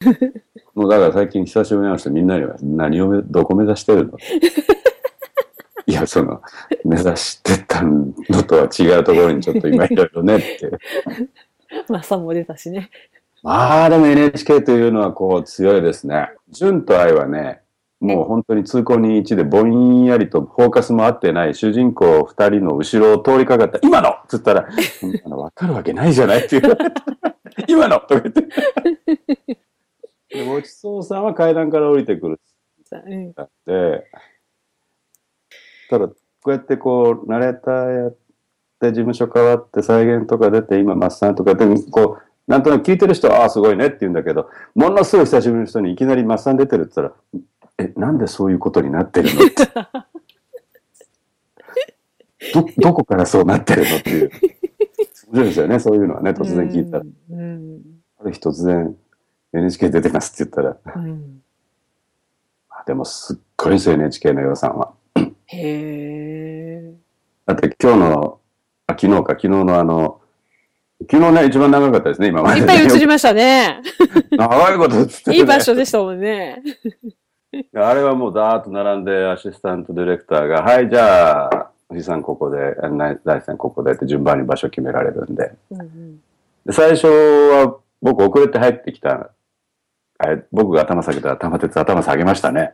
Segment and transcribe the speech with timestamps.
[0.74, 4.18] もうだから最近久しぶりに会う人みんなには何をめ、どこ目指してるの？
[5.86, 6.40] いや、その、
[6.84, 8.12] 目指してたの
[8.44, 10.70] とは違うところにちょっと今いろいろねって。
[11.88, 12.90] まあ、さも出たしね。
[13.42, 16.30] まあでも NHK というのはこう強いですね。
[16.50, 17.60] 純と愛はね、
[17.98, 24.68] もう本当に通行人1でぼんやりとフォーカスも合ってない主人公2人の後ろを通りかかった、今のっつったら、
[25.00, 27.02] そんなの分かるわけないじゃないって言われて、
[27.66, 29.60] 今のとか言って。
[30.50, 32.40] でごちそうさんは階段から降りてくる
[32.92, 33.32] うん。
[33.32, 34.10] だって、
[35.88, 36.14] ただ、こ
[36.46, 38.16] うやってこう、ナレーターやっ
[38.80, 49.66] て、事務所変わって、再現とか出て、今、マッサンとかで、こう、なんとなく聞いてる人は、ああ、すごいねって言うんだけど、ものすごい久しぶりの人にいきなりマッサン出てるって言ったら、え、なんでそういうことになってるのって。
[52.52, 54.30] ど、どこからそうなってるのっていう。
[55.32, 57.04] 面白いですよね、そういうのはね、突然聞いたら。
[57.04, 57.80] うん。
[58.18, 58.96] ある日突然、
[59.52, 61.42] NHK 出てますって言ったら、うん。
[62.70, 64.92] あでもすっごいですよ、NHK の予算は。
[65.46, 66.94] へえ。
[67.46, 68.40] だって今日の、
[68.86, 70.20] あ、昨日か、昨日のあの、
[71.10, 72.60] 昨日ね、一番長かったですね、今まで。
[72.60, 73.82] いっぱい映りましたね。
[74.30, 75.36] 長いこと映っね。
[75.36, 76.62] いい場所でしたもんね。
[77.74, 85.52] あれはもうザーッと並んで、アシスタントディレクターが、はい、じゃあ、藤井さんここで、あな大地さんここでって順番に場所決められるんで。
[85.70, 86.20] うんうん。
[86.64, 89.30] で最初は僕遅れて入ってきた。
[90.22, 92.70] あれ僕が頭下げたら玉鉄頭下げましたね。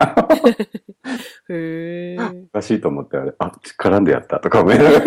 [1.49, 2.19] へえ。
[2.19, 5.07] おかしいと思ってあれ、あ、絡んでやったとか思いながら。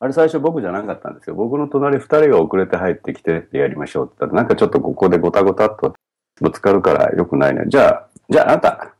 [0.00, 1.36] あれ最初僕じゃなかったんですよ。
[1.36, 5.94] 僕の隣二人が遅れて入ってきてやりましょうって言ったら、なんかちょっとここでゴタゴタっと
[6.40, 7.62] ぶつかるから良くないね。
[7.68, 8.94] じゃあ、じゃああなた、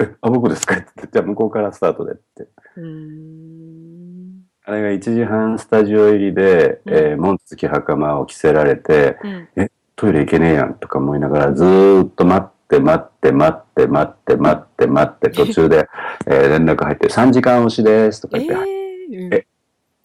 [0.00, 2.48] え、あ、僕ですかって言って、じゃあ向こうからスタートでって。
[4.66, 9.70] あれが1時半スタジオ入りで、うんえー紋付き袴を着せられて、うん。
[10.04, 15.88] トイレ行けねえやんとか思いながらずーっと待って待って待って待って待って待って 途中で、
[16.26, 18.44] えー連絡入って3時間押しですとかえ
[19.08, 19.46] 言って、え。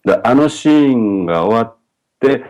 [0.06, 1.76] えであのシーンが終わっ
[2.18, 2.44] て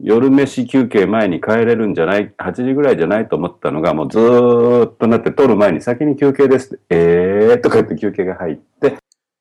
[0.00, 8.96] 夜飯休憩前に帰れるんじゃない8時ぐらいじゃないと思ったのがもうずーっとなって撮る前に先に休憩ですってえーとか言って休憩が入って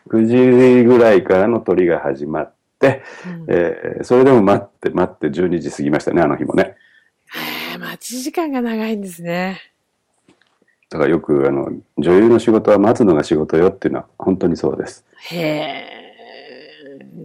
[0.10, 6.76] 9時ぐらいからの撮りが始まって、うんえーそれでも待って待って12時過ぎましたねあの日もね。
[7.84, 9.62] 待ち時間が長いんですね。
[10.90, 15.06] だからよくあの女優の仕事は待つのが仕事よっていうのは本当にそうです。
[15.32, 16.04] へえ。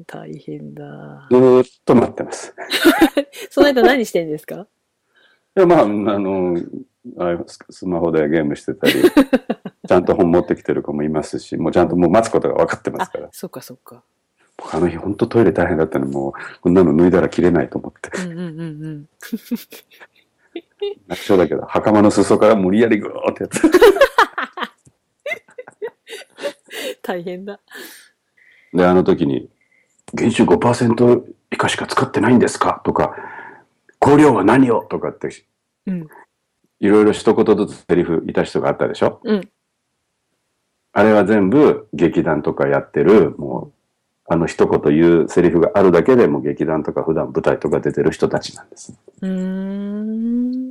[0.06, 1.28] 大変だ。
[1.30, 2.54] ずーっと待ってます。
[3.50, 4.66] その間何してんですか？
[5.56, 6.56] いやまあ、あの、
[7.18, 8.94] あれススマホでゲームしてたり、
[9.88, 14.02] ちゃんと本持ってきてる子もいますし、もうちゃんともう待つことが分かってまあすから。、そっかそっか。
[14.56, 16.32] 僕あの日本当トイレ大変だったのもう、
[16.62, 18.10] こんなの脱いだら切れないと思って。
[18.24, 19.08] うんうんうんうん。
[21.06, 23.60] 泣きそうだけど、袴の裾から無理やりグーってやつ。
[27.02, 27.60] 大変だ。
[28.72, 29.48] で、あの時に、
[30.14, 32.82] 減収5%以下しか使ってないんですか？
[32.84, 33.14] とか、
[34.00, 34.82] 香料は何を？
[34.82, 35.28] とかって、
[35.86, 36.06] うん。
[36.80, 39.20] いろいろ一言ずつセリフいた人があったでしょ？
[39.24, 39.48] うん。
[40.92, 43.72] あれは全部劇団とかやってる、も
[44.28, 48.92] う、あの一言言うセリフがあるだけでもう劇団とか普段舞台とか出てる人たちなんです。
[49.22, 50.67] うーん。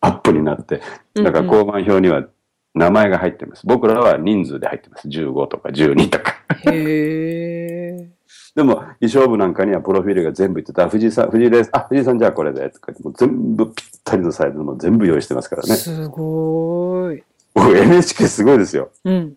[0.00, 0.82] アップになって。
[1.14, 2.26] だから交番表には
[2.74, 3.66] 名前が入ってます。
[3.66, 5.08] 僕らは人数で入ってます。
[5.08, 6.36] 15とか12とか。
[6.70, 8.10] へえ。
[8.54, 10.88] でも、衣装部なんかにはプロフィールが全部言ってた。
[10.88, 11.70] 藤井さん、藤井です。
[11.72, 12.68] あ、藤井さんじゃあこれで。
[12.70, 15.74] とかもう全部ぴったりのサイズも全部用意してますからね。
[15.74, 17.22] すごーい。
[17.54, 18.90] 僕 NHK すごいですよ。
[19.04, 19.36] うん。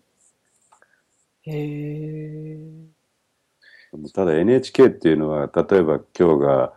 [1.42, 2.58] へえ。
[4.12, 6.72] ただ NHK っていうのは、例えば今日が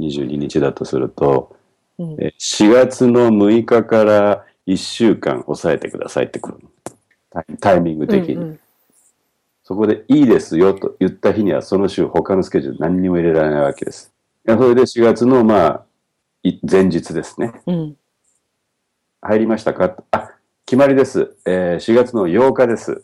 [0.00, 1.56] 22日だとすると、
[1.98, 6.58] うんえ4月の6日から1週間抑えてくださいってくる
[7.34, 8.60] のタイミング的に、うんうん
[9.68, 14.14] そこでいいですよと言った日にはその週他のスケジュール何にも入れられないわけです。
[14.46, 15.84] それで4月のまあ、
[16.44, 17.52] い前日ですね。
[17.66, 17.96] うん。
[19.20, 19.96] 入りましたか？
[20.12, 20.30] あ、
[20.64, 21.34] 決まりです。
[21.44, 23.02] えー4月の8日です。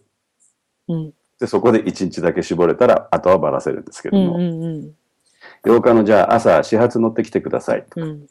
[0.87, 1.13] うん。
[1.41, 4.95] で、そこで1日だけ絞れたら、あとはばらせるんですけども、うんうんうん。
[5.65, 8.01] 8日のじゃあ朝始発乗ってきてくださいと。
[8.01, 8.27] うん。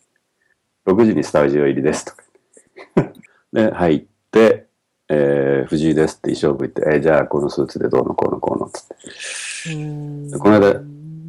[0.85, 2.23] 6時にスタジオ入りですとか。
[3.53, 4.65] で、入って、
[5.09, 9.73] えー藤井ですって衣装部行って、えーじゃあこのスーツでどうのこうのこうのっつって。
[9.73, 10.81] うんこの間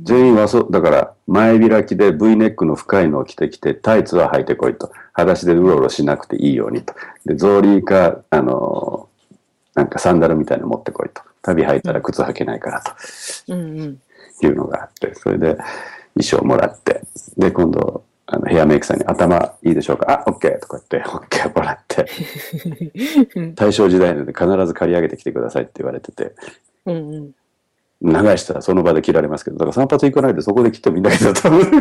[0.04, 4.90] 全員はそう、だから前開きで V ネックの深いのを着てきて、タイツは履いてこいと。
[5.12, 6.94] 裸足でうろうろしなくていいようにと。
[7.25, 9.12] で、草履か、あのー
[9.75, 11.22] なんかサンダルみたいなの持ってこいと。
[11.40, 12.93] 旅履いたら靴履けないからと。
[13.49, 14.00] うんうん。
[14.43, 15.56] いうのがあって、それで
[16.14, 17.02] 衣装もらって、
[17.38, 18.04] で、今度、
[18.34, 20.25] あのヘアメイクさんに頭いいでしょうか？
[20.26, 22.06] あ、オッケーとか言って、オッケーもらって、
[23.55, 26.34] 大正時代なので必ず刈り上げてきてくださいって言われてて、
[26.87, 27.32] うんうん。
[28.00, 31.70] 長いしたらその場で切られますけど、だから散髪行かないでそこで切ってもいいんだけど、多分。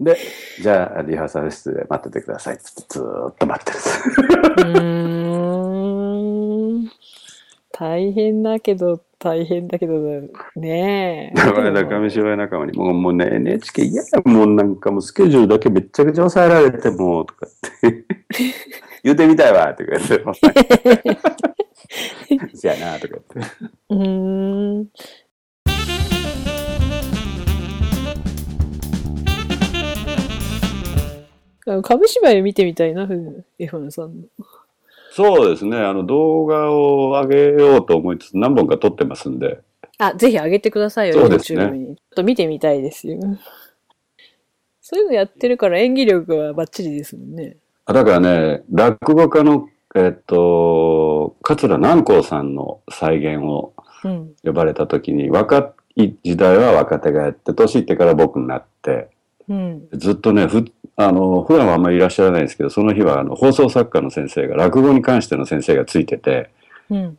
[0.00, 0.16] で、
[0.60, 4.00] じゃあリハーサル室で待っててくださいってずーっと待ってるんです。
[4.58, 6.90] うーん。
[7.72, 9.98] 大変だけど、大変だけど、
[10.54, 11.36] ねえ。
[11.36, 17.50] だからだ紙芝居仲間に、もうもうね、NHK 嫌やもんなんかもうスケジュールだけめっちゃくちゃ抑えられてもう、とかっ
[17.80, 18.04] て。
[19.02, 20.18] 言うてみたいわ、とか言って。
[22.78, 23.54] な、とか言って。
[23.90, 24.88] うーん。
[31.66, 34.28] あ紙芝居見てみたいな、ふエファンさんの。
[35.10, 39.60] そうですね、あの動画を上げようと思いつつ何本か撮ってますんで、
[39.98, 41.86] あ、ぜひ上げてくださいよ、そうですね YouTube に。
[41.86, 43.18] ちょっと見てみたいですよ。
[44.80, 47.56] そういうのやってるから演技力はバッチリですもんね。
[47.84, 53.74] あだからね、落語家の、えっと、桂南光さんの再現を
[54.04, 54.34] うん。
[54.44, 59.10] 呼ばれた時に、若い時代は若手がやって、年いってから僕になって、
[59.48, 59.88] うん。
[59.92, 60.64] ずっとね、ふ、
[60.96, 66.50] あの、普段はあんまりいらっしゃらないんですけど、その日はあの放送作家の先生が、落語に関しての先生がついてて、
[66.90, 67.18] うん。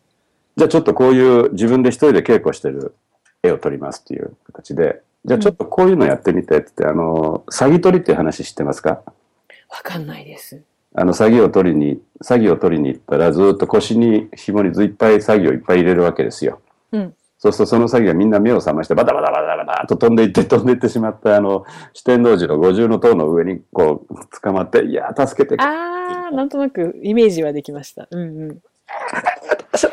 [0.58, 2.96] じゃあちょっとこういう自分で一人で稽古してる
[3.42, 8.90] 絵を撮りますっていう形で、じゃあちょっとこういうのやってみてって言って、あの、詐欺取りっていう話知ってますか？
[8.90, 9.04] わ
[9.84, 10.62] かんないです。
[10.96, 16.62] あの、詐欺を取りに、詐欺を取りに行ったら、ずっと腰に、紐にずいっぱい詐欺をいっぱい入れるわけですよ。
[16.92, 17.14] うん。
[17.40, 21.64] そうするとその詐欺がみんな目を覚まして、バタバタバタバタと飛んでいって、飛んでいってしまった、あの、
[21.94, 28.10] 四天王寺の五重の塔の上に、こう、捕まって、いやー、助けて、あー、なんとなくイメージはできました。
[28.12, 28.60] うんうん。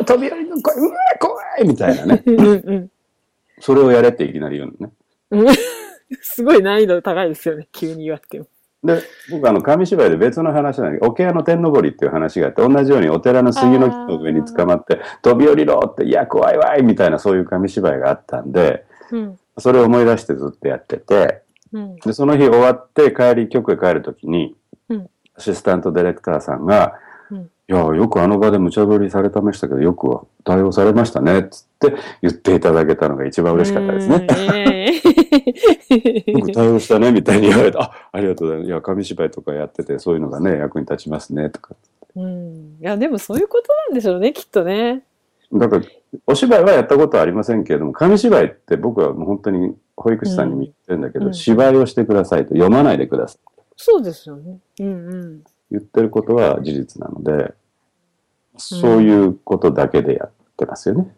[0.04, 2.22] 扉にの声、うわー怖いみたいなね。
[2.26, 2.90] うんうん
[3.58, 4.92] それをやれっていきなり言うのね。
[5.30, 5.54] うん。
[6.20, 8.46] すごい難易度高いですよね、急に言われても。
[8.84, 19.38] で、僕あの、紙芝居で別の話なんだけど、桶屋の天登りっていう話があって、同じようにお寺の杉の木の上に捕まって、飛び降りろって、いや、怖いわいみたいなそういう紙芝居があったんで、うん。
[19.58, 21.42] それを思い出してずっとやってて、
[21.72, 21.96] うん。
[21.96, 24.56] で、その日終わって帰り、局へ帰るときに、
[24.88, 25.08] うん
[25.38, 27.05] アシスタントディレクターさんが、うん
[27.68, 34.18] いや、よくあの場で無茶ぶりされたましたけど、よく対応されましたね、つって言っていただけたのが一番嬉しかったですね。
[34.20, 35.02] ね。
[36.26, 38.68] よく対応したね、みたいに言われて、あ、ありがとうございます。
[38.68, 41.74] いや、紙芝居とかやってて、そういうのがね、役に立ちますね、とか。
[42.14, 42.76] うん。
[42.80, 45.02] いや、でもそういうことなんでしょうね、きっとね。
[45.52, 45.82] だから、
[46.26, 53.62] お芝居はやったことはありませんけれども、紙芝居って僕はもう本当に保育士さんにも言ってるんだけど、うん芝居をしてくださいと、読まないでください。
[53.76, 54.58] そうですよね。
[54.80, 55.44] うんうん。
[55.70, 57.54] 言ってることは事実なので、
[58.56, 61.14] そういうことだけでやってますよね。